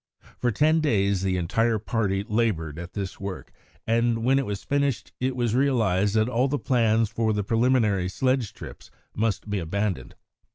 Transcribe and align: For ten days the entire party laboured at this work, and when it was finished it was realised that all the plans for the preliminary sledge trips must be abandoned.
For 0.39 0.49
ten 0.49 0.79
days 0.81 1.21
the 1.21 1.37
entire 1.37 1.77
party 1.77 2.25
laboured 2.27 2.79
at 2.79 2.93
this 2.93 3.19
work, 3.19 3.51
and 3.85 4.23
when 4.25 4.39
it 4.39 4.47
was 4.47 4.63
finished 4.63 5.11
it 5.19 5.35
was 5.35 5.53
realised 5.53 6.15
that 6.15 6.27
all 6.27 6.47
the 6.47 6.57
plans 6.57 7.07
for 7.07 7.33
the 7.33 7.43
preliminary 7.43 8.09
sledge 8.09 8.51
trips 8.55 8.89
must 9.15 9.47
be 9.47 9.59
abandoned. 9.59 10.15